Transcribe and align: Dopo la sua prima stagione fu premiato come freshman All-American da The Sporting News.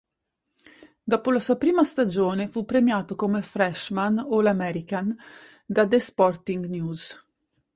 Dopo 1.03 1.29
la 1.29 1.39
sua 1.39 1.57
prima 1.57 1.83
stagione 1.83 2.47
fu 2.47 2.65
premiato 2.65 3.15
come 3.15 3.43
freshman 3.43 4.17
All-American 4.17 5.15
da 5.63 5.85
The 5.87 5.99
Sporting 5.99 6.65
News. 6.65 7.23